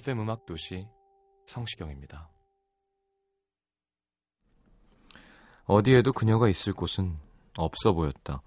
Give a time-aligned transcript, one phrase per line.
[0.00, 0.88] FM 음악 도시
[1.44, 2.30] 성시경입니다.
[5.66, 7.18] 어디에도 그녀가 있을 곳은
[7.58, 8.40] 없어 보였다.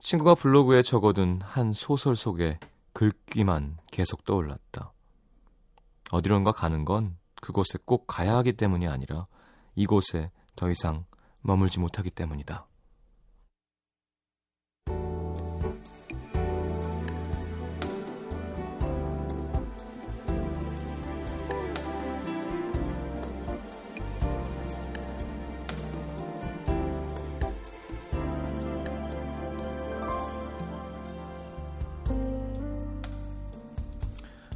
[0.00, 2.58] 친구가 블로그에 적어둔 한 소설 속의
[2.92, 4.92] 글귀만 계속 떠올랐다.
[6.10, 9.28] 어디론가 가는 건 그곳에 꼭 가야 하기 때문이 아니라
[9.76, 11.04] 이곳에 더 이상
[11.40, 12.66] 머물지 못하기 때문이다.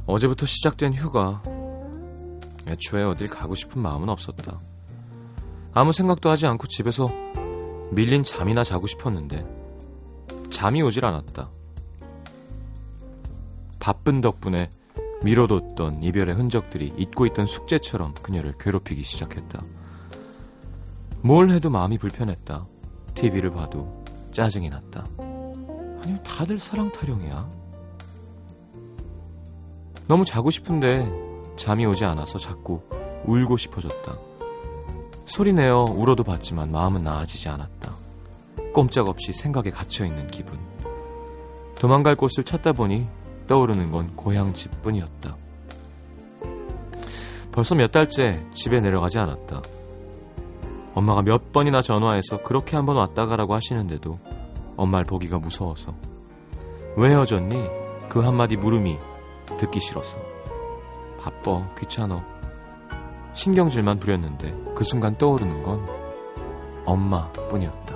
[0.09, 1.39] 어제부터 시작된 휴가.
[2.65, 4.59] 애초에 어딜 가고 싶은 마음은 없었다.
[5.71, 7.11] 아무 생각도 하지 않고 집에서
[7.91, 9.45] 밀린 잠이나 자고 싶었는데
[10.49, 11.51] 잠이 오질 않았다.
[13.79, 14.71] 바쁜 덕분에
[15.23, 19.61] 미뤄뒀던 이별의 흔적들이 잊고 있던 숙제처럼 그녀를 괴롭히기 시작했다.
[21.21, 22.65] 뭘 해도 마음이 불편했다.
[23.13, 25.05] TV를 봐도 짜증이 났다.
[26.01, 27.68] 아니, 다들 사랑 타령이야.
[30.09, 31.07] 너무 자고 싶은데
[31.55, 32.81] 잠이 오지 않아서 자꾸
[33.25, 34.17] 울고 싶어졌다.
[35.25, 37.95] 소리내어 울어도 봤지만 마음은 나아지지 않았다.
[38.73, 40.57] 꼼짝없이 생각에 갇혀있는 기분.
[41.75, 43.07] 도망갈 곳을 찾다 보니
[43.45, 45.37] 떠오르는 건 고향 집 뿐이었다.
[47.51, 49.61] 벌써 몇 달째 집에 내려가지 않았다.
[50.95, 54.17] 엄마가 몇 번이나 전화해서 그렇게 한번 왔다 가라고 하시는데도
[54.75, 55.93] 엄마를 보기가 무서워서
[56.97, 57.63] 왜 헤어졌니?
[58.09, 58.97] 그 한마디 물음이
[59.57, 60.17] 듣기 싫어서
[61.19, 62.25] 바빠 귀찮아
[63.33, 65.85] 신경질만 부렸는데 그 순간 떠오르는 건
[66.85, 67.88] 엄마 뿐이었다.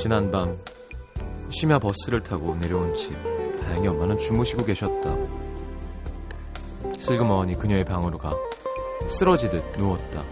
[0.00, 0.56] 지난 밤
[1.50, 3.12] 심야 버스를 타고 내려온 집
[3.60, 5.14] 다행히 엄마는 주무시고 계셨다.
[6.96, 8.34] 슬그머니 그녀의 방으로 가
[9.06, 10.24] 쓰러지듯 누웠다.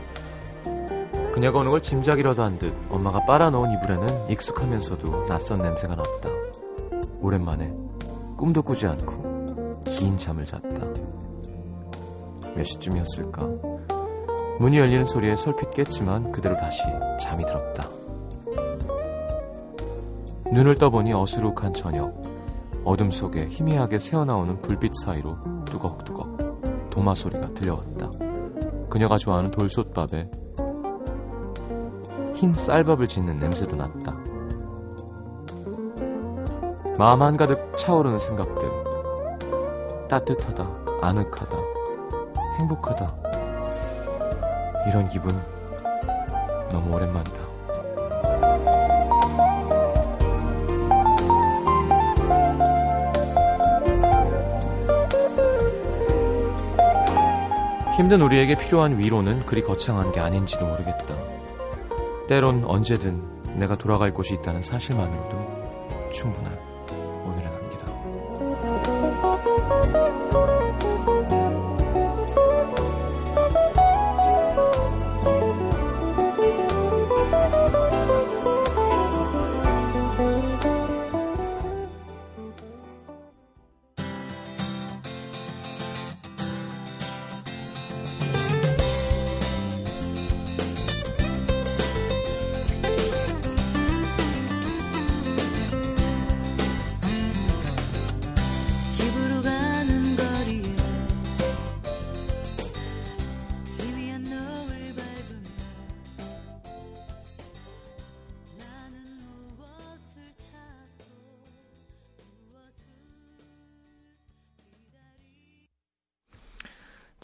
[1.34, 6.30] 그녀가 오는 걸 짐작이라도 한 듯 엄마가 빨아넣은 이불에는 익숙하면서도 낯선 냄새가 났다.
[7.20, 7.70] 오랜만에
[8.38, 10.86] 꿈도 꾸지 않고 긴 잠을 잤다.
[12.56, 13.46] 몇 시쯤이었을까?
[14.60, 16.84] 문이 열리는 소리에 설핏 깼지만 그대로 다시
[17.20, 17.97] 잠이 들었다.
[20.52, 22.22] 눈을 떠보니 어수룩한 저녁.
[22.84, 25.36] 어둠 속에 희미하게 새어나오는 불빛 사이로
[25.66, 28.10] 뚜걱뚜걱 도마 소리가 들려왔다.
[28.88, 30.30] 그녀가 좋아하는 돌솥밥에
[32.34, 34.16] 흰 쌀밥을 짓는 냄새도 났다.
[36.96, 38.70] 마음 한가득 차오르는 생각들.
[40.08, 40.70] 따뜻하다,
[41.02, 41.58] 아늑하다,
[42.58, 43.14] 행복하다.
[44.88, 45.38] 이런 기분
[46.70, 47.47] 너무 오랜만이다.
[57.98, 61.16] 힘든 우리에게 필요한 위로는 그리 거창한 게 아닌지도 모르겠다.
[62.28, 66.67] 때론 언제든 내가 돌아갈 곳이 있다는 사실만으로도 충분한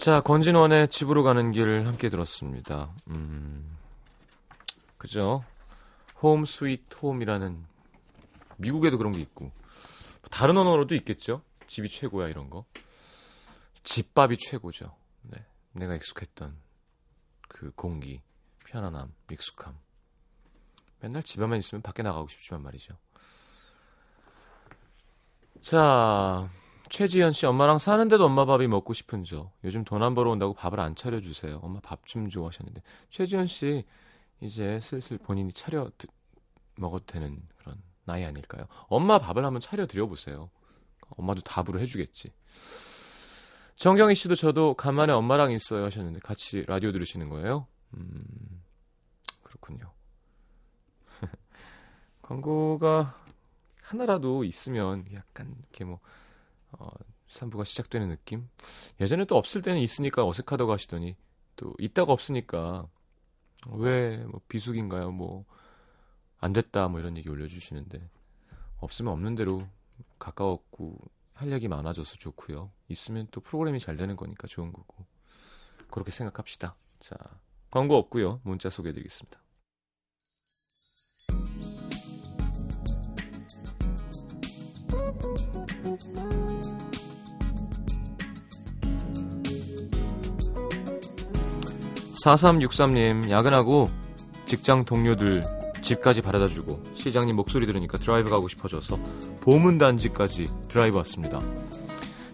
[0.05, 2.95] 자, 권진원의 집으로 가는 길 함께 들었습니다.
[3.09, 3.75] 음,
[4.99, 5.43] 그죠?
[6.21, 7.65] home sweet home이라는
[8.59, 9.51] 미국에도 그런 게 있고
[10.31, 11.41] 다른 언어로도 있겠죠.
[11.69, 12.67] 집이 최고야 이런 거.
[13.83, 14.95] 집밥이 최고죠.
[15.23, 15.43] 네.
[15.73, 16.55] 내가 익숙했던
[17.49, 18.21] 그 공기,
[18.67, 19.75] 편안함, 익숙함.
[21.01, 22.95] 맨날 집에만 있으면 밖에 나가고 싶지만 말이죠.
[25.63, 26.51] 자,
[26.95, 29.51] 최지현 씨 엄마랑 사는데도 엄마 밥이 먹고 싶은 저.
[29.65, 31.59] 요즘 돈 안 벌어 온다고 밥을 안 차려 주세요.
[31.61, 33.85] 엄마 밥 좀 줘 하셨는데 최지현 씨
[34.41, 36.07] 이제 슬슬 본인이 차려 드,
[36.77, 38.69] 먹어도 되는 그런 나이 아닐까요?
[38.87, 40.51] 엄마 밥을 한번 차려 드려 보세요.
[41.17, 42.31] 엄마도 답으로 해주겠지.
[43.75, 47.67] 정경희 씨도 저도 간만에 엄마랑 있어요 하셨는데 같이 라디오 들으시는 거예요?
[47.95, 48.63] 음,
[49.43, 49.91] 그렇군요.
[52.23, 53.21] 광고가
[53.83, 55.99] 하나라도 있으면 약간 이렇게 뭐
[56.79, 56.91] 어,
[57.29, 58.49] 3부가 시작되는 느낌?
[59.01, 61.17] 예전에 또 없을 때는 있으니까 어색하다고 하시더니
[61.57, 62.89] 또 있다가 없으니까
[63.73, 65.11] 왜 뭐 비수기인가요?
[65.13, 65.45] 뭐
[66.45, 68.11] 안 됐다 뭐 이런 얘기 올려주시는데
[68.79, 69.67] 없으면 없는 대로
[70.19, 70.99] 가까웠고
[71.33, 72.71] 할 얘기 많아져서 좋고요.
[72.89, 75.07] 있으면 또 프로그램이 잘 되는 거니까 좋은 거고
[75.91, 76.77] 그렇게 생각합시다.
[77.01, 77.17] 자
[77.71, 78.41] 광고 없고요.
[78.45, 79.41] 문자 소개해드리겠습니다.
[92.25, 93.91] 4363님, 야근하고
[94.47, 95.43] 직장 동료들
[95.83, 98.99] 집까지 바래다 주고 시장님 목소리 들으니까 드라이브 가고 싶어져서
[99.43, 101.43] 보문단지까지 드라이브 왔습니다.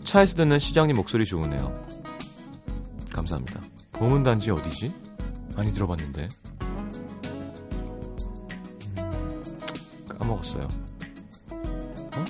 [0.05, 1.73] 차에서 듣는 시장님 목소리 좋으네요.
[3.13, 3.61] 감사합니다.
[3.91, 4.95] 보문단지 어디지?
[5.57, 6.29] 많이 들어봤는데.
[8.99, 9.43] 음,
[10.09, 10.69] 까먹었어요.
[11.51, 12.25] 어?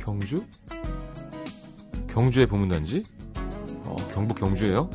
[0.00, 0.44] 경주?
[2.08, 3.04] 경주의 보문단지?
[3.84, 4.90] 어, 경북 경주예요?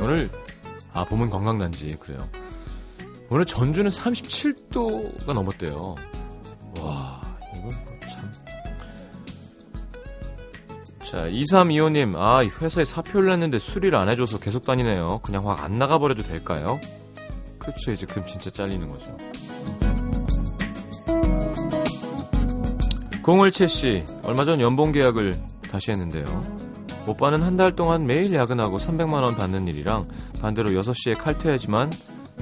[0.00, 0.30] 오늘
[0.92, 2.28] 아 봄은 관광단지 그래요.
[3.30, 5.94] 오늘 전주는 37도가 넘었대요.
[6.80, 7.20] 와
[7.56, 7.70] 이거
[8.08, 8.32] 참.
[11.02, 15.20] 자 2325님 아 회사에 사표를 냈는데 수리를 안 해줘서 계속 다니네요.
[15.22, 16.80] 그냥 확 안 나가버려도 될까요?
[17.58, 19.16] 그렇죠 이제 그럼 진짜 잘리는 거죠.
[23.22, 25.34] 공을채 씨 얼마 전 연봉 계약을
[25.70, 26.69] 다시 했는데요.
[27.10, 30.06] 오빠는 한 달 동안 매일 야근하고 300만원 받는 일이랑
[30.40, 31.90] 반대로 6시에 칼퇴하지만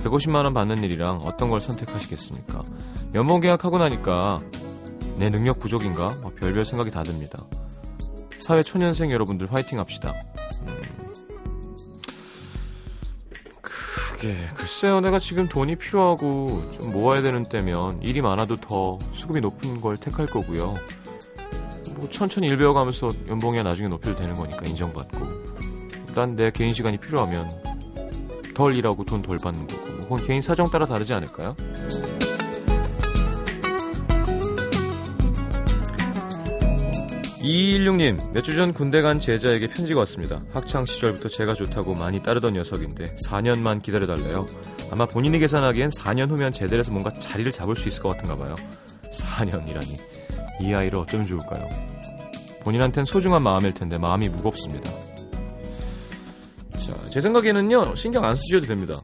[0.05, 2.63] 150만원 받는 일이랑 어떤 걸 선택하시겠습니까?
[3.15, 4.41] 연봉 계약하고 나니까
[5.17, 6.11] 내 능력 부족인가?
[6.21, 7.39] 뭐 별별 생각이 다 듭니다.
[8.37, 10.15] 사회 초년생 여러분들 화이팅 합시다.
[10.63, 10.83] 음.
[13.63, 19.81] 그게 글쎄요 내가 지금 돈이 필요하고 좀 모아야 되는 때면 일이 많아도 더 수급이 높은
[19.81, 20.75] 걸 택할 거고요.
[21.99, 25.27] 뭐 천천히 일 배워가면서 연봉이 나중에 높여도 되는 거니까 인정받고
[26.15, 27.51] 난내 개인 시간이 필요하면
[28.55, 31.55] 덜 일하고 돈 덜 받는 거고 뭐 그건 개인 사정 따라 다르지 않을까요?
[37.41, 40.41] 이일육님 몇 주 전 군대 간 제자에게 편지가 왔습니다.
[40.53, 44.47] 학창 시절부터 제가 좋다고 많이 따르던 녀석인데 4년만 기다려달래요.
[44.91, 48.55] 아마 본인이 계산하기엔 4년 후면 제대로해서 뭔가 자리를 잡을 수 있을 것 같은가 봐요.
[49.13, 49.99] 4년이라니
[50.61, 51.69] 이 아이를 어쩌면 좋을까요?
[52.61, 54.91] 본인한텐 소중한 마음일 텐데 마음이 무겁습니다.
[56.79, 58.95] 자, 제 생각에는요, 신경 안 쓰셔도 됩니다.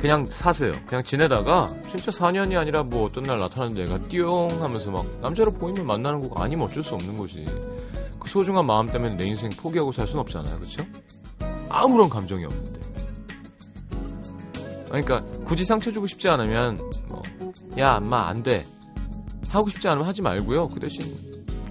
[0.00, 0.72] 그냥 사세요.
[0.86, 5.86] 그냥 지내다가 진짜 4년이 아니라 뭐 어떤 날 나타나는 애가 띠용 하면서 막 남자로 보이면
[5.86, 7.44] 만나는 거고 아니면 어쩔 수 없는 거지.
[8.20, 10.60] 그 소중한 마음 때문에 내 인생 포기하고 살 수는 없잖아요.
[10.60, 10.84] 그쵸?
[11.68, 12.80] 아무런 감정이 없는데.
[14.86, 17.22] 그러니까 굳이 상처 주고 싶지 않으면 뭐,
[17.78, 18.66] 야, 엄마 안 돼.
[19.48, 20.68] 하고 싶지 않으면 하지 말고요.
[20.68, 21.16] 그 대신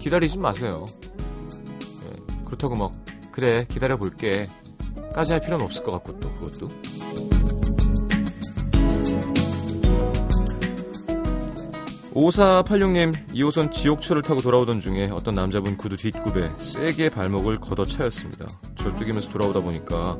[0.05, 0.85] 기다리지 마세요.
[1.17, 2.11] 네,
[2.45, 2.93] 그렇다고 막
[3.31, 4.47] 그래 기다려 볼게
[5.15, 6.69] 까지 할 필요는 없을 것 같고 또 그것도.
[12.13, 18.45] 오사팔육님 2호선 지옥철을 타고 돌아오던 중에 어떤 남자분 구두 뒷굽에 세게 발목을 걷어차였습니다.
[18.75, 20.19] 절뚝이면서 돌아오다 보니까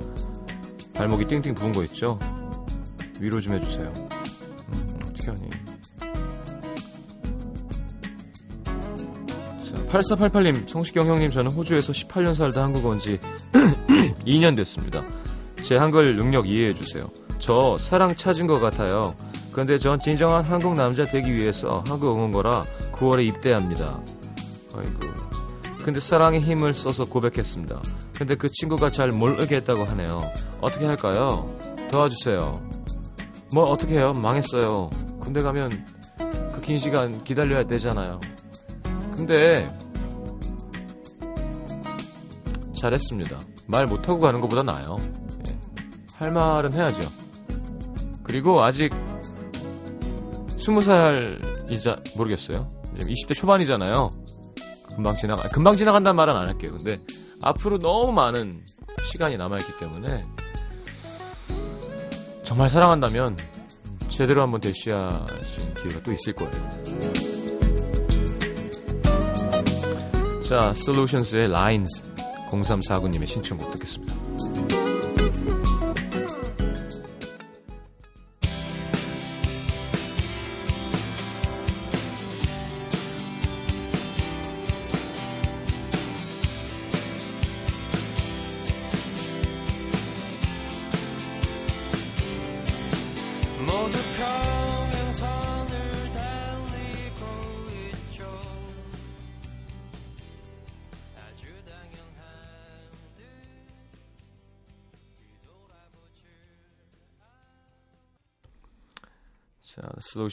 [0.95, 2.17] 발목이 띵띵 부은 거 있죠?
[3.19, 3.93] 위로 좀 해주세요.
[4.73, 5.64] 음, 어떻게 하니?
[9.99, 13.17] 8488님, 성시경 형님, 저는 호주에서 18년 살다 한국 온 지
[14.25, 15.03] 2년 됐습니다.
[15.61, 17.09] 제 한글 능력 이해해주세요.
[17.39, 19.15] 저 사랑 찾은 것 같아요.
[19.51, 23.99] 그런데 전 진정한 한국 남자 되기 위해서 한국 온 거라 9월에 입대합니다.
[24.75, 24.99] 아이고.
[25.83, 27.81] 근데 사랑의 힘을 써서 고백했습니다.
[28.17, 30.19] 근데 그 친구가 잘 모르겠다고 하네요.
[30.59, 31.45] 어떻게 할까요?
[31.89, 32.61] 도와주세요.
[33.53, 34.11] 뭐 어떻게 해요?
[34.13, 34.89] 망했어요.
[35.21, 35.69] 군대 가면
[36.53, 38.19] 그 긴 시간 기다려야 되잖아요.
[39.15, 39.71] 근데
[42.85, 43.39] 잘했습니다.
[43.67, 44.97] 말 못하고 가는 것보다 나아요.
[45.47, 45.57] 예.
[46.15, 47.01] 할 말은 해야죠.
[48.23, 48.91] 그리고 아직
[50.57, 52.67] 20살이자 모르겠어요.
[52.97, 54.11] 20대 초반이잖아요.
[54.95, 56.73] 금방 지나가 금방 지나간다는 말은 안 할게요.
[56.77, 56.97] 근데
[57.41, 58.61] 앞으로 너무 많은
[59.03, 60.23] 시간이 남아 있기 때문에
[62.43, 63.37] 정말 사랑한다면
[64.07, 66.51] 제대로 한번 대시할 수 있는 기회가 또 있을 거예요.
[70.41, 72.14] 자, 솔루션스의 Lines
[72.49, 74.14] 0349님의 신청곡 듣겠습니다.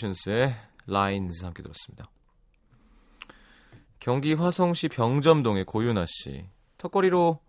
[0.02, 0.54] 솔루션스의
[0.88, 2.04] Lines 함께 들었습니다.
[4.00, 6.48] 경기 화성시 병점동의 고윤아 씨.
[6.78, 7.40] 턱걸이로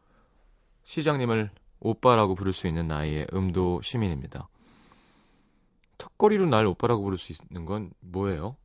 [0.83, 4.48] 시장님을 오빠라고 부를 수 있는 나이의 음도 시민입니다.
[5.98, 8.55] 턱걸이로 날 오빠라고 부를 수 있는 건 뭐예요?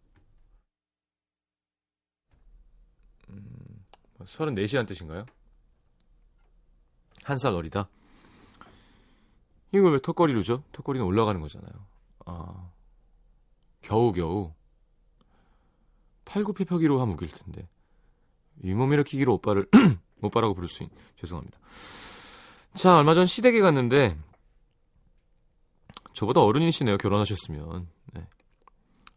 [3.30, 3.87] 음,
[4.21, 5.25] 34시란 뜻인가요?
[7.25, 7.88] 한 살 어리다?
[9.73, 10.62] 이걸 왜 턱걸이로죠?
[10.73, 11.73] 턱걸이는 올라가는 거잖아요.
[12.25, 12.71] 아,
[13.88, 14.52] 겨우겨우.
[16.26, 17.66] 팔굽혀펴기로 하면 웃길 텐데.
[18.57, 19.66] 윗몸 일으키기로 오빠를,
[20.21, 21.59] 오빠라고 부를 수 있, 죄송합니다.
[22.75, 24.16] 자, 얼마 전 시댁에 갔는데,
[26.12, 27.88] 저보다 어른이시네요, 결혼하셨으면.
[28.12, 28.26] 네.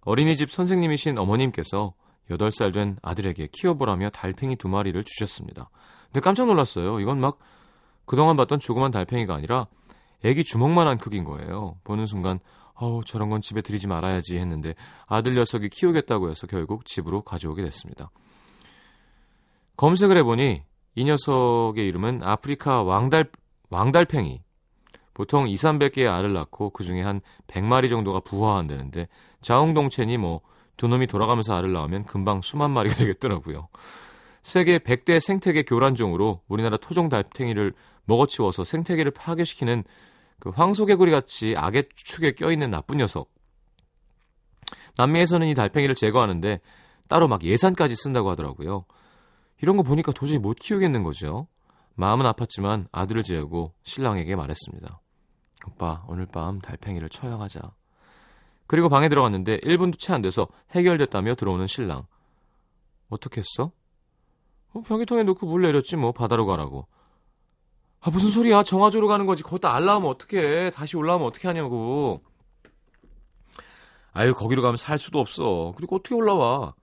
[0.01, 1.94] 어린이집 선생님이신 어머님께서
[2.30, 5.70] 8살 된 아들에게 키워보라며 달팽이 두 마리를 주셨습니다.
[6.06, 7.01] 근데 깜짝 놀랐어요.
[7.01, 7.40] 이건 막
[8.06, 9.68] 그동안 봤던 조그만 달팽이가 아니라
[10.24, 11.78] 애기 주먹만한 크기인 거예요.
[11.84, 12.40] 보는 순간
[12.82, 18.12] 어우 저런 건 집에 들이지 말아야지 했는데 아들 녀석이 키우겠다고 해서 결국 집으로 가져오게 됐습니다.
[19.78, 20.64] 검색을 해보니
[20.96, 23.30] 이 녀석의 이름은 아프리카 왕달,
[23.70, 24.42] 왕달팽이.
[25.14, 29.08] 보통 2, 300개의 알을 낳고 그 중에 한 100마리 정도가 부화한다는데
[29.42, 30.42] 자웅동체니 뭐
[30.82, 33.68] 두 놈이 돌아가면서 알을 낳으면 금방 수만 마리가 되겠더라고요.
[34.42, 37.74] 세계 100대 생태계 교란종으로 우리나라 토종 달팽이를
[38.06, 39.84] 먹어치워서 생태계를 파괴시키는
[40.42, 43.32] 그 황소개구리 같이 악의 축에 껴있는 나쁜 녀석.
[44.98, 46.60] 남미에서는 이 달팽이를 제거하는데
[47.08, 48.86] 따로 막 예산까지 쓴다고 하더라고요.
[49.62, 51.48] 이런 거 보니까 도저히 못 키우겠는 거죠.
[51.94, 55.00] 마음은 아팠지만 아들을 재우고 신랑에게 말했습니다.
[55.68, 57.62] 오빠, 오늘 밤 달팽이를 처형하자.
[58.66, 62.08] 그리고 방에 들어갔는데 1분도 채 안 돼서 해결됐다며 들어오는 신랑.
[63.10, 63.72] 어떻게 했어?
[64.74, 66.88] 어, 변기통에 넣고 물 내렸지 뭐 바다로 가라고.
[68.01, 72.22] 아 무슨 소리야 정화조로 가는 거지 거기다 알 나오면 어떡해 다시 올라오면 어떻게 하냐고.
[74.12, 75.74] 아유 거기로 가면 살 수도 없어.
[75.77, 76.74] 그리고 어떻게 올라와.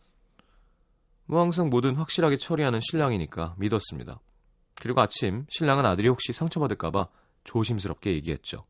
[1.26, 4.20] 뭐 항상 뭐든 확실하게 처리하는 신랑이니까 믿었습니다.
[4.80, 7.08] 그리고 아침 신랑은 아들이 혹시 상처받을까봐
[7.44, 8.64] 조심스럽게 얘기했죠.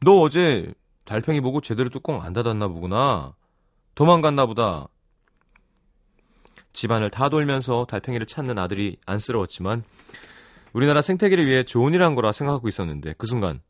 [0.00, 0.72] 너 어제
[1.04, 3.36] 달팽이 보고 제대로 뚜껑 안 닫았나 보구나.
[3.94, 4.88] 도망갔나 보다.
[6.72, 9.84] 집안을 다 돌면서 달팽이를 찾는 아들이 안쓰러웠지만
[10.72, 13.60] 우리나라 생태계를 위해 좋은 일한 거라 생각하고 있었는데 그 순간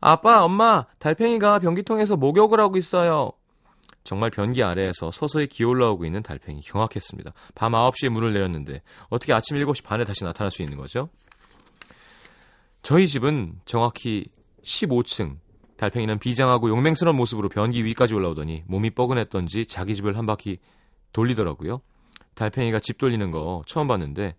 [0.00, 3.32] 아빠, 엄마, 달팽이가 변기통에서 목욕을 하고 있어요.
[4.02, 7.32] 정말 변기 아래에서 서서히 기어올라오고 있는 달팽이 경악했습니다.
[7.54, 11.10] 밤 9시에 문을 내렸는데 어떻게 아침 7시 반에 다시 나타날 수 있는 거죠?
[12.82, 14.26] 저희 집은 정확히
[14.62, 15.36] 15층.
[15.76, 20.58] 달팽이는 비장하고 용맹스러운 모습으로 변기 위까지 올라오더니 몸이 뻐근했던지 자기 집을 한 바퀴
[21.14, 21.80] 돌리더라고요.
[22.34, 24.36] 달팽이가 집 돌리는 거 처음 봤는데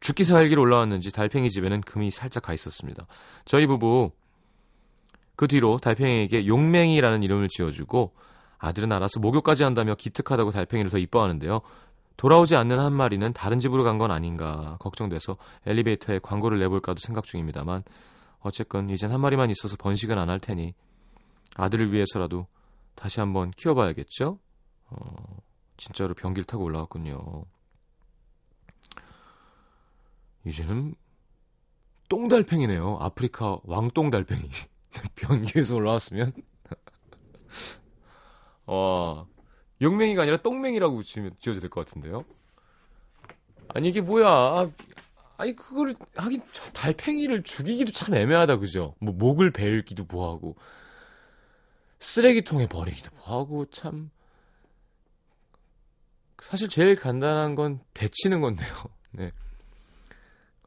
[0.00, 3.06] 죽기 살기로 올라왔는지 달팽이 집에는 금이 살짝 가 있었습니다.
[3.44, 4.10] 저희 부부
[5.36, 8.12] 그 뒤로 달팽이에게 용맹이라는 이름을 지어주고
[8.58, 11.60] 아들은 알아서 목욕까지 한다며 기특하다고 달팽이를 더 이뻐하는데요.
[12.16, 17.82] 돌아오지 않는 한 마리는 다른 집으로 간 건 아닌가 걱정돼서 엘리베이터에 광고를 내볼까도 생각 중입니다만
[18.40, 20.74] 어쨌건 이젠 한 마리만 있어서 번식은 안 할 테니
[21.56, 22.46] 아들을 위해서라도
[22.94, 24.38] 다시 한번 키워봐야겠죠?
[24.90, 25.31] 어,
[25.76, 27.44] 진짜로 변기를 타고 올라왔군요.
[30.44, 30.94] 이제는
[32.08, 32.98] 똥달팽이네요.
[33.00, 34.50] 아프리카 왕똥달팽이.
[35.16, 36.32] 변기에서 올라왔으면
[38.66, 39.26] 와
[39.80, 42.24] 용맹이가 아니라 똥맹이라고 지어도 될 것 같은데요.
[43.68, 44.70] 아니 이게 뭐야?
[45.38, 48.94] 아니 그걸 하긴 저 달팽이를 죽이기도 참 애매하다 그죠?
[49.00, 50.56] 뭐 목을 베기도 뭐하고
[51.98, 54.10] 쓰레기통에 버리기도 뭐하고 참
[56.42, 58.68] 사실 제일 간단한 건 데치는 건데요.
[59.12, 59.30] 네.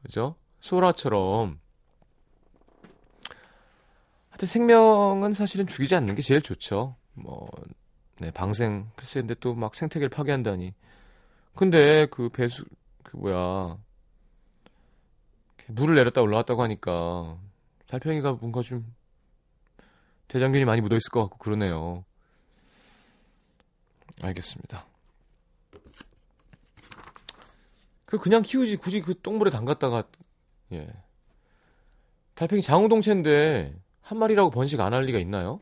[0.02, 0.36] 그죠?
[0.60, 1.60] 소라처럼
[4.30, 6.96] 하여튼 생명은 사실은 죽이지 않는 게 제일 좋죠.
[7.14, 7.48] 뭐,
[8.18, 10.74] 네, 방생, 글쎄, 근데 또 막 생태계를 파괴한다니.
[11.54, 12.64] 근데 그 배수,
[13.02, 13.78] 그 뭐야.
[15.68, 17.38] 물을 내렸다 올라왔다고 하니까
[17.88, 18.94] 달팽이가 뭔가 좀
[20.28, 22.04] 대장균이 많이 묻어 있을 것 같고 그러네요.
[24.20, 24.86] 알겠습니다.
[28.06, 30.04] 그 그냥 키우지 굳이 그 똥물에 담갔다가
[30.72, 30.88] 예.
[32.34, 35.60] 달팽이 장우동체인데 한 마리라고 번식 안 할 리가 있나요?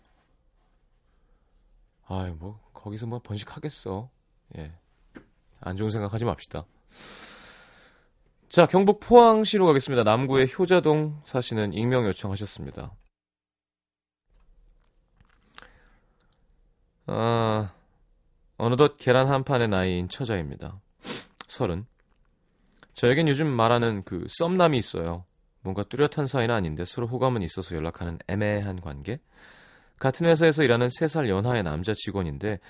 [2.06, 4.10] 아이 뭐 거기서 뭐 번식하겠어.
[4.58, 4.72] 예.
[5.60, 6.66] 안 좋은 생각하지 맙시다.
[8.48, 10.04] 자, 경북 포항시로 가겠습니다.
[10.04, 12.92] 남구의 효자동 사시는 익명 요청하셨습니다.
[17.06, 17.72] 아,
[18.56, 20.80] 어느덧 계란 한 판의 나이인 처자입니다.
[21.48, 21.86] 서른.
[22.94, 25.24] 저에겐 요즘 말하는 그 썸남이 있어요.
[25.62, 29.20] 뭔가 뚜렷한 사이는 아닌데 서로 호감은 있어서 연락하는 애매한 관계.
[29.98, 32.60] 같은 회사에서 일하는 3살 연하의 남자 직원인데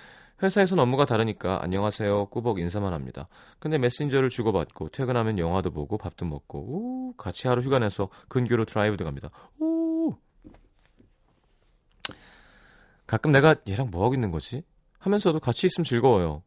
[0.43, 3.29] 회사에선 업무가 다르니까 안녕하세요 꾸벅 인사만 합니다.
[3.59, 9.05] 근데 메신저를 주고받고 퇴근하면 영화도 보고 밥도 먹고 오, 같이 하루 휴가 내서 근교로 드라이브도
[9.05, 9.31] 갑니다.
[9.59, 10.15] 오.
[13.07, 14.63] 가끔 내가 얘랑 뭐 하고 있는 거지?
[14.99, 16.43] 하면서도 같이 있으면 즐거워요.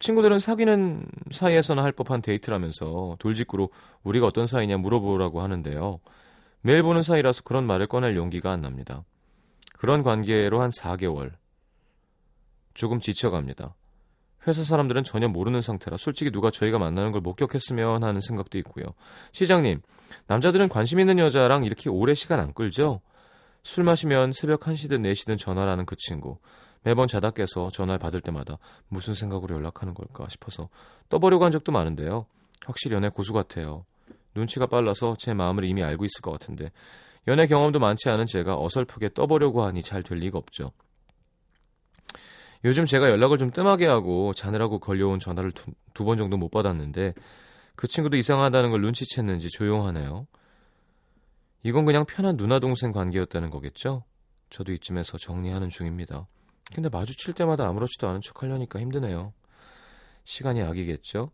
[0.00, 3.70] 친구들은 사귀는 사이에서나 할 법한 데이트라면서 돌직구로
[4.02, 6.00] 우리가 어떤 사이냐 물어보라고 하는데요.
[6.62, 9.04] 매일 보는 사이라서 그런 말을 꺼낼 용기가 안 납니다.
[9.76, 11.32] 그런 관계로 한 4개월.
[12.74, 13.74] 조금 지쳐갑니다.
[14.46, 18.86] 회사 사람들은 전혀 모르는 상태라 솔직히 누가 저희가 만나는 걸 목격했으면 하는 생각도 있고요.
[19.32, 19.82] 시장님,
[20.28, 23.02] 남자들은 관심 있는 여자랑 이렇게 오래 시간 안 끌죠?
[23.62, 26.38] 술 마시면 새벽 1시든 4시든 전화를 하는 그 친구.
[26.82, 30.68] 매번 자다 깨서 전화를 받을 때마다 무슨 생각으로 연락하는 걸까 싶어서
[31.08, 32.26] 떠보려고 한 적도 많은데요.
[32.64, 33.84] 확실히 연애 고수 같아요.
[34.34, 36.70] 눈치가 빨라서 제 마음을 이미 알고 있을 것 같은데
[37.28, 40.72] 연애 경험도 많지 않은 제가 어설프게 떠보려고 하니 잘 될 리가 없죠.
[42.64, 47.14] 요즘 제가 연락을 좀 뜸하게 하고 자느라고 걸려온 전화를 두 번 정도 못 받았는데
[47.76, 50.26] 그 친구도 이상하다는 걸 눈치챘는지 조용하네요.
[51.62, 54.04] 이건 그냥 편한 누나 동생 관계였다는 거겠죠?
[54.50, 56.26] 저도 이쯤에서 정리하는 중입니다.
[56.74, 59.32] 근데 마주칠 때마다 아무렇지도 않은 척 하려니까 힘드네요.
[60.24, 61.32] 시간이 약이겠죠?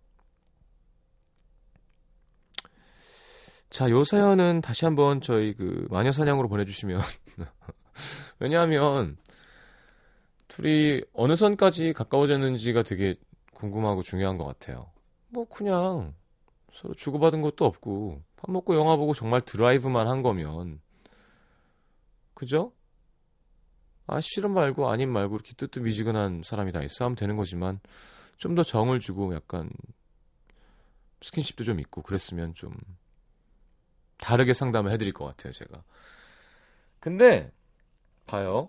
[3.69, 7.01] 자, 요 사연은 다시 한번 저희 그 마녀사냥으로 보내주시면.
[8.39, 9.17] 왜냐하면,
[10.49, 13.17] 둘이 어느 선까지 가까워졌는지가 되게
[13.53, 14.91] 궁금하고 중요한 것 같아요.
[15.29, 16.15] 뭐, 그냥
[16.73, 20.81] 서로 주고받은 것도 없고, 밥 먹고 영화 보고 정말 드라이브만 한 거면,
[22.35, 22.73] 그죠?
[24.07, 27.81] 아, 싫은 말고 아닌 말고 이렇게 뜨뜻미지근한 사람이 다 있어 하면 되는 거지만,
[28.39, 29.71] 좀 더 정을 주고 약간,
[31.23, 32.73] 스킨십도 좀 있고 그랬으면 좀
[34.19, 35.83] 다르게 상담을 해드릴 것 같아요, 제가.
[37.01, 37.51] 근데,
[38.27, 38.69] 봐요.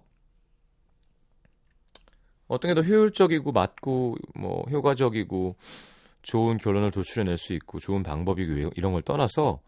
[2.48, 5.56] 어떤 게 더 효율적이고 맞고 뭐 효과적이고
[6.22, 9.60] 좋은 결론을 도출해낼 수 있고 좋은 방법이고 이런 걸 떠나서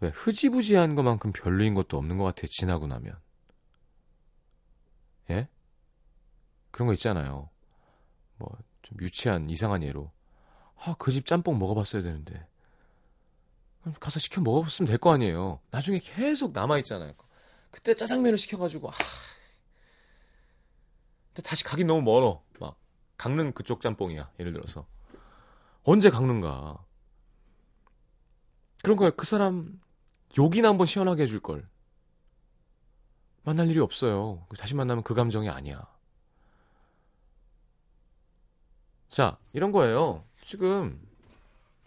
[0.00, 2.46] 왜 흐지부지한 것만큼 별로인 것도 없는 것 같아요.
[2.48, 3.14] 지나고 나면.
[5.30, 5.48] 예?
[6.70, 7.48] 그런 거 있잖아요.
[8.38, 8.50] 뭐
[8.82, 10.10] 좀 유치한 이상한 예로
[10.76, 12.46] 아 그 집 짬뽕 먹어봤어야 되는데
[14.00, 15.60] 가서 시켜 먹어봤으면 될 거 아니에요.
[15.70, 17.12] 나중에 계속 남아 있잖아요.
[17.70, 18.94] 그때 짜장면을 시켜가지고 아
[21.28, 22.42] 근데 다시 가긴 너무 멀어.
[22.58, 22.76] 막
[23.16, 24.32] 강릉 그쪽 짬뽕이야.
[24.40, 24.86] 예를 들어서
[25.84, 26.84] 언제 강릉가?
[28.82, 29.10] 그런 거야.
[29.10, 29.80] 그 사람
[30.38, 31.64] 욕이나 한번 시원하게 해줄 걸.
[33.42, 34.46] 만날 일이 없어요.
[34.58, 35.86] 다시 만나면 그 감정이 아니야.
[39.08, 40.24] 자, 이런 거예요.
[40.42, 41.00] 지금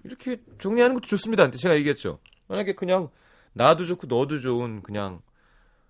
[0.04, 1.50] 이렇게 정리하는 것도 좋습니다.
[1.52, 2.20] 제가 얘기했죠.
[2.48, 3.10] 만약에 그냥
[3.54, 5.22] 나도 좋고 너도 좋은 그냥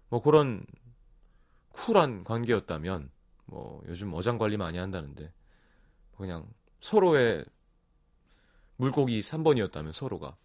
[0.10, 0.66] 뭐 그런
[1.70, 3.10] 쿨한 관계였다면
[3.46, 5.32] 뭐 요즘 어장 관리 많이 한다는데
[6.18, 6.48] 그냥
[6.80, 7.46] 서로의
[8.76, 10.36] 물고기 3번이었다면 서로가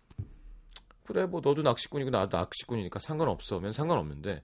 [1.04, 4.42] 그래 뭐 너도 낚시꾼이고 나도 낚시꾼이니까 상관없어 면 상관없는데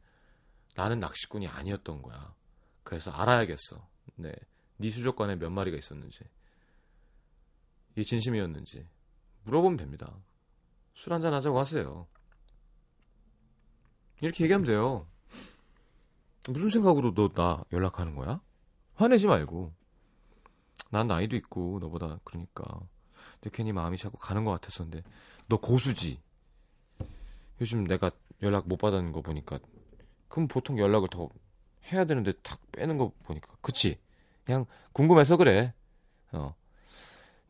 [0.75, 2.35] 나는 낚시꾼이 아니었던 거야.
[2.83, 3.87] 그래서 알아야겠어.
[4.17, 4.33] 네.
[4.77, 6.21] 네 수족관에 몇 마리가 있었는지.
[7.93, 8.87] 이게 진심이었는지
[9.45, 10.17] 물어보면 됩니다.
[10.95, 12.07] 술 한잔 하자고 하세요.
[14.21, 15.07] 이렇게 얘기하면 돼요.
[16.49, 18.41] 무슨 생각으로 너 나 연락하는 거야?
[18.95, 19.73] 화내지 말고.
[20.91, 22.65] 난 나이도 있고 너보다 그러니까.
[23.41, 24.53] 근데 괜히 마음이 자꾸 가는 것
[24.85, 25.03] 근데
[25.49, 26.21] 너 고수지.
[27.61, 28.11] 요즘 내가
[28.43, 29.59] 연락 못 받는 거 보니까
[30.35, 31.29] 그럼 보통 연락을 더
[31.93, 34.01] 해야 되는데 탁 빼는 거 보니까 그치?
[34.43, 35.73] 그냥 궁금해서 그래.
[36.33, 36.57] 어.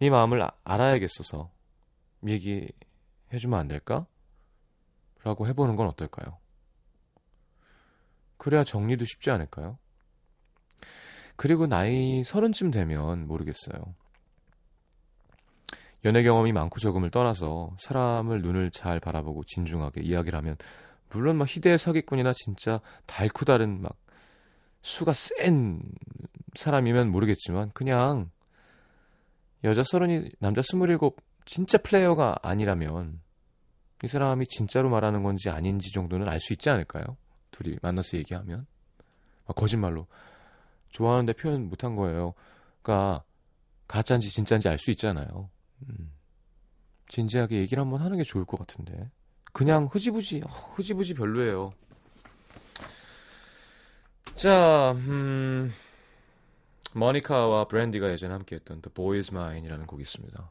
[0.01, 1.51] 네 마음을 아, 알아야겠어서
[2.27, 4.07] 얘기해주면 안 될까?
[5.23, 6.37] 라고 해보는 건 어떨까요?
[8.37, 9.79] 그래야 정리도 쉽지 않을까요?
[11.37, 13.95] 그리고 나이 서른쯤 되면 모르겠어요.
[16.05, 20.59] 연애 경험이 많고 적음을 떠나서 사람을 눈을 잘 바라보고 진중하게 이야기를 하면
[21.15, 23.97] 물론 막 희대의 사기꾼이나 진짜 달쿠 다른 막
[24.83, 25.81] 수가 센
[26.55, 28.31] 사람이면 모르겠지만 그냥
[29.63, 33.21] 여자 서른이 남자 스물일곱 진짜 플레이어가 아니라면
[34.03, 37.17] 이 사람이 진짜로 말하는 건지 아닌지 정도는 알 수 있지 않을까요?
[37.51, 38.67] 둘이 만나서 얘기하면
[39.47, 40.07] 막 거짓말로
[40.91, 42.35] 좋아하는데 표현 못한 거예요.
[42.83, 43.25] 그러니까
[43.89, 45.51] 가짜인지 진짜인지 알 수 있잖아요.
[45.89, 46.13] 음.
[47.09, 49.11] 진지하게 얘기를 한번 하는 게 좋을 것 같은데
[49.55, 51.73] 그냥 흐지부지 어, 흐지부지 별로예요.
[54.35, 55.73] 자, 음,
[56.93, 60.51] 머니카와 브랜디가 예전에 함께했던 The Boy Is Mine이라는 곡이 있습니다.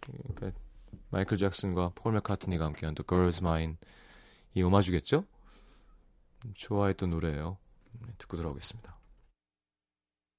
[0.00, 0.58] 그러니까
[1.10, 3.76] 마이클 잭슨과 폴 맥카트니가 함께한 The Girl Is Mine
[4.54, 5.24] 이 오마주겠죠?
[6.54, 7.56] 좋아했던 노래예요.
[8.18, 8.98] 듣고 들어오겠습니다.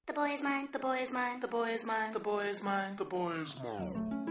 [0.05, 2.11] The boy is mine, the boy is mine, The boy is mine.
[2.11, 2.97] The boy is mine.
[2.97, 4.28] The boy is mine.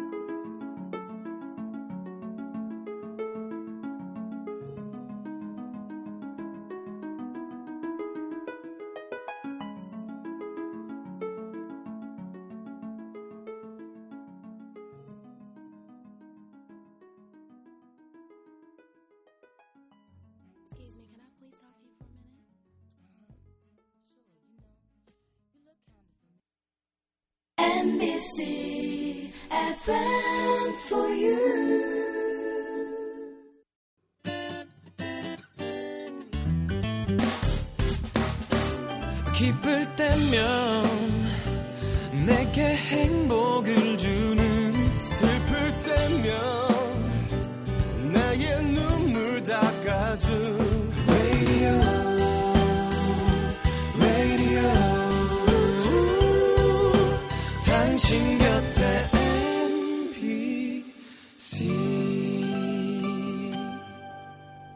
[27.98, 31.97] NBC FM for you.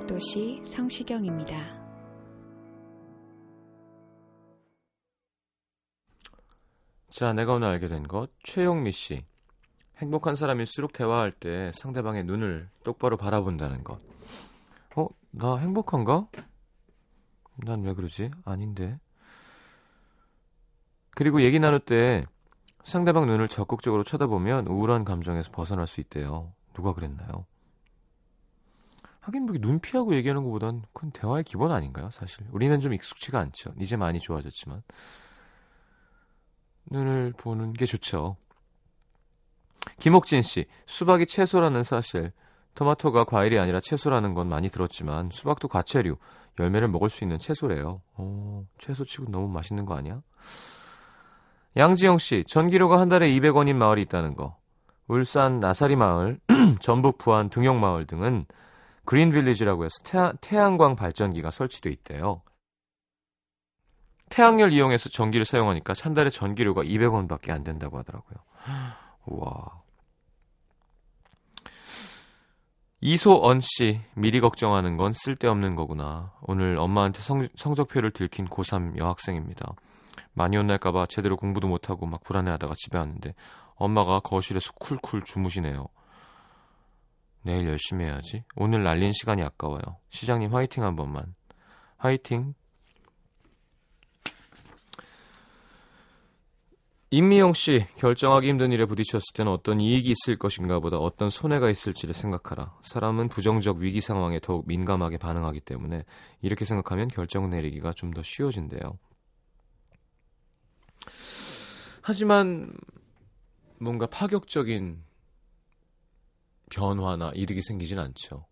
[0.00, 1.56] 음악도시 성시경입니다.
[7.10, 8.30] 자, 내가 오늘 알게 된 것.
[8.42, 9.24] 최영미 씨.
[9.98, 14.00] 행복한 사람일수록 대화할 때 상대방의 눈을 똑바로 바라본다는 것.
[14.96, 16.28] 어, 나 행복한가?
[17.66, 18.30] 난 왜 그러지?
[18.44, 18.98] 아닌데.
[21.10, 22.24] 그리고 얘기 나눌 때
[22.84, 26.54] 상대방 눈을 적극적으로 쳐다보면 우울한 감정에서 벗어날 수 있대요.
[26.72, 27.44] 누가 그랬나요?
[29.20, 32.44] 하긴 뭐 눈 피하고 얘기하는 것보단 그건 대화의 기본 아닌가요, 사실?
[32.50, 33.72] 우리는 좀 익숙치가 않죠.
[33.78, 34.82] 이제 많이 좋아졌지만.
[36.90, 38.36] 눈을 보는 게 좋죠.
[39.98, 42.32] 김옥진 씨, 수박이 채소라는 사실.
[42.74, 46.14] 토마토가 과일이 아니라 채소라는 건 많이 들었지만 수박도 과채류,
[46.58, 48.00] 열매를 먹을 수 있는 채소래요.
[48.16, 50.22] 오, 채소치고 너무 맛있는 거 아니야?
[51.76, 54.56] 양지영 씨, 전기료가 한 달에 200원인 마을이 있다는 거.
[55.08, 56.38] 울산 나사리 마을,
[56.80, 58.46] 전북 부안 등용 마을 등은
[59.10, 62.42] 그린 빌리지라고 해서 태양, 태양광 발전기가 설치돼 있대요.
[64.28, 68.38] 태양열 이용해서 전기를 사용하니까 한 달에 전기료가 200원밖에 안 된다고 하더라고요.
[69.26, 69.82] 우와.
[73.00, 76.32] 이소언 씨, 미리 걱정하는 건 쓸데없는 거구나.
[76.42, 79.74] 오늘 엄마한테 성, 성적표를 들킨 고3 여학생입니다.
[80.34, 83.34] 많이 혼날까봐 제대로 공부도 못하고 막 불안해하다가 집에 왔는데
[83.74, 85.88] 엄마가 거실에서 쿨쿨 주무시네요.
[87.42, 88.44] 내일 열심히 해야지.
[88.56, 89.80] 오늘 날린 시간이 아까워요.
[90.10, 91.34] 시장님 화이팅 한 번만.
[91.96, 92.54] 화이팅.
[97.12, 102.14] 임미영 씨, 결정하기 힘든 일에 부딪혔을 때는 어떤 이익이 있을 것인가 보다 어떤 손해가 있을지를
[102.14, 102.76] 생각하라.
[102.82, 106.04] 사람은 부정적 위기 상황에 더욱 민감하게 반응하기 때문에
[106.40, 108.98] 이렇게 생각하면 결정 내리기가 좀 더 쉬워진대요.
[112.02, 112.72] 하지만
[113.80, 115.02] 뭔가 파격적인
[116.70, 118.46] 변화나 이득이 생기진 않죠.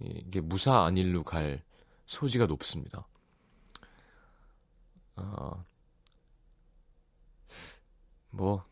[0.00, 1.62] 이게 무사 안일로 갈
[2.06, 3.06] 소지가 높습니다.
[5.16, 5.64] 어,
[8.30, 8.64] 뭐,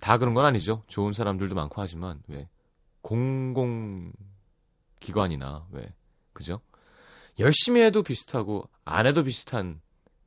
[0.00, 0.84] 다 그런 건 아니죠.
[0.86, 2.48] 좋은 사람들도 많고 하지만, 왜,
[3.00, 4.16] 공공기관이나,
[5.70, 5.94] 왜,
[6.32, 6.60] 그죠?
[7.38, 9.80] 열심히 해도 비슷하고, 안 해도 비슷한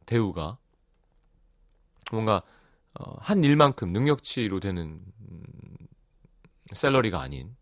[0.05, 0.57] 대우가,
[2.11, 2.41] 뭔가,
[2.99, 5.77] 어, 한 일만큼 능력치로 되는, 음,
[6.73, 7.55] 셀러리가 아닌,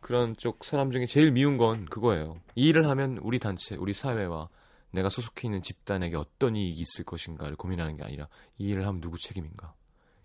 [0.00, 2.40] 그런 쪽 사람 중에 제일 미운 건 그거예요.
[2.54, 4.48] 이 일을 하면 우리 단체, 우리 사회와
[4.90, 9.18] 내가 소속해 있는 집단에게 어떤 이익이 있을 것인가를 고민하는 게 아니라 이 일을 하면 누구
[9.18, 9.74] 책임인가?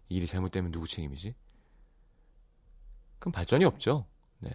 [0.10, 1.36] 이 일이 잘못되면 누구 책임이지?
[3.20, 4.06] 그럼 발전이 없죠.
[4.40, 4.52] 네.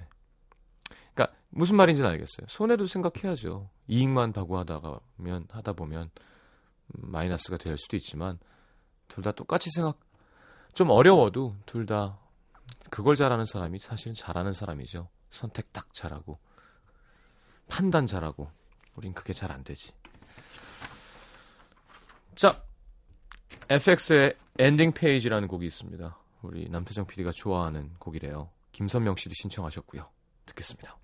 [1.14, 2.46] 그러니까 무슨 말인지는 알겠어요.
[2.48, 3.68] 손해도 생각해야죠.
[3.88, 6.10] 이익만 바구하다가면 하다 보면
[6.94, 8.38] 음, 마이너스가 될 수도 있지만
[9.08, 9.98] 둘 다 똑같이 생각
[10.74, 12.18] 좀 어려워도 둘 다
[12.90, 15.08] 그걸 잘하는 사람이 사실은 잘하는 사람이죠.
[15.30, 16.38] 선택 딱 잘하고
[17.68, 18.50] 판단 잘하고
[18.94, 19.92] 우린 그게 잘 안 되지.
[22.34, 22.62] 자,
[23.68, 26.18] FX의 엔딩 페이지라는 곡이 있습니다.
[26.42, 28.50] 우리 남태정 PD가 좋아하는 곡이래요.
[28.72, 30.08] 김선명 씨도 신청하셨고요.
[30.46, 30.96] 듣겠습니다.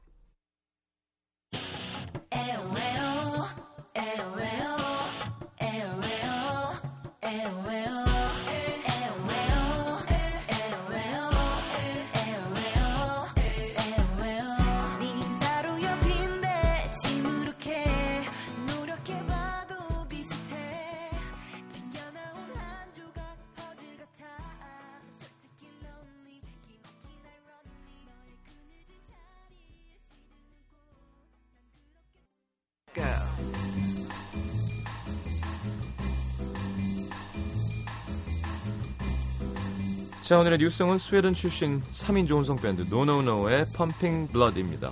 [40.24, 44.88] 자, 오늘의 new song은 스웨덴 출신 3인조 혼성 밴드 노노노의 Pumping Blood입니다.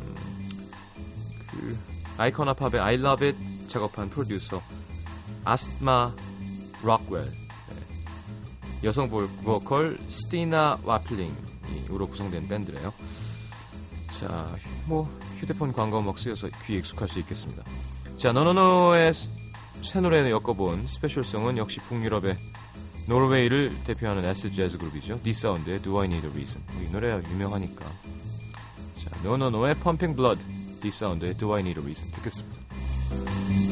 [0.00, 0.16] 음,
[1.50, 1.78] 그
[2.18, 4.60] 아이코나 팝의 I Love It 작업한 프로듀서
[5.44, 6.12] 아스트마
[6.82, 7.30] 록웰 네.
[8.84, 12.92] 여성 보- 보컬 스티나 와플링으로 구성된 밴드래요.
[14.18, 14.48] 자,
[14.86, 17.62] 뭐 휴대폰 광고 음악 쓰여서 귀에 익숙할 수 있겠습니다.
[18.18, 19.12] 자, 노노노의
[19.84, 22.36] 새 노래를 엮어본 special song은 역시 북유럽의
[23.12, 25.20] 노르웨이를 대표하는 acid 재즈 그룹이죠.
[25.22, 26.64] 디사운드의 Do I Need a Reason.
[26.80, 27.84] 이 노래가 유명하니까.
[27.84, 30.42] 자, 노노노의 Pumping Blood,
[30.80, 33.71] 디사운드의 Do I Need a Reason 듣겠습니다.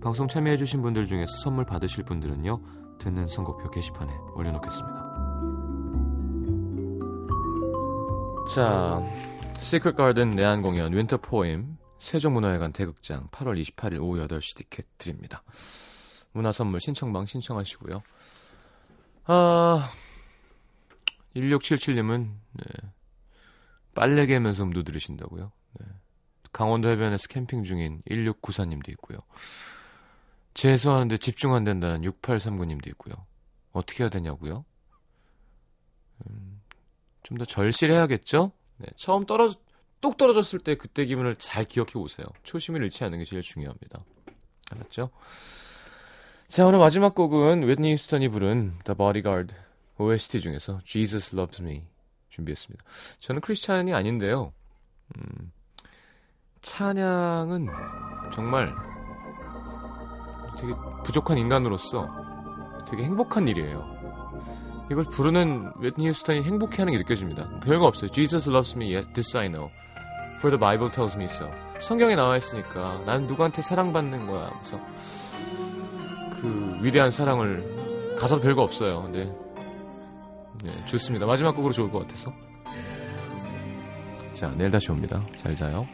[0.00, 5.08] 방송 참여해주신 분들 중에서 선물 받으실 분들은요, 듣는 선곡표 게시판에 올려놓겠습니다.
[8.54, 9.02] 자,
[9.60, 15.42] 시크릿 가든 내한 공연 Winter Poem 세종문화회관 대극장 8월 28일 오후 8시 티켓 드립니다.
[16.32, 18.02] 문화 선물 신청방 신청하시고요.
[19.26, 19.90] 아,
[21.34, 22.64] 1677님은 네,
[23.94, 25.50] 빨래 개면서 음도 들으신다고요?
[25.80, 25.86] 네.
[26.52, 29.18] 강원도 해변에서 캠핑 중인 1694님도 있고요.
[30.58, 33.14] 재수하는데 집중 안 된다는 6839님도 있고요.
[33.70, 34.64] 어떻게 해야 되냐고요?
[36.26, 36.60] 음,
[37.22, 38.50] 좀 더 절실해야겠죠?
[38.78, 39.54] 네, 처음 떨어
[40.00, 42.26] 똑 떨어졌을 때 그때 기분을 잘 기억해 보세요.
[42.42, 44.02] 초심을 잃지 않는 게 제일 중요합니다.
[44.72, 45.10] 알았죠?
[46.48, 49.54] 자, 오늘 마지막 곡은 웨트니 휴스턴이 부른 The Bodyguard
[49.98, 51.84] OST 중에서 Jesus Loves Me
[52.30, 52.84] 준비했습니다.
[53.20, 54.52] 저는 크리스찬이 아닌데요.
[55.16, 55.52] 음,
[56.62, 57.68] 찬양은
[58.32, 58.74] 정말
[60.60, 62.08] 되게 부족한 인간으로서
[62.88, 63.84] 되게 행복한 일이에요.
[64.90, 67.60] 이걸 부르는 웨트니 휴스턴이 행복해하는 게 느껴집니다.
[67.60, 68.10] 별거 없어요.
[68.10, 69.70] Jesus loves me, yet this I know.
[70.38, 71.50] For the Bible tells me so.
[71.80, 74.50] 성경에 나와 있으니까 난 누구한테 사랑받는 거야.
[74.50, 74.80] 그래서
[76.40, 79.02] 그 위대한 사랑을 가사 별거 없어요.
[79.02, 79.32] 근데
[80.64, 81.26] 네, 좋습니다.
[81.26, 82.32] 마지막 곡으로 좋을 것 같아서.
[84.32, 85.24] 자, 내일 다시 옵니다.
[85.36, 85.86] 잘 자요.